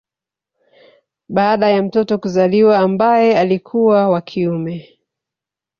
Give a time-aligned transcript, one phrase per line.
[1.29, 4.99] Baada ya mtoto kuzaliwa ambaye alikuwa wa kiume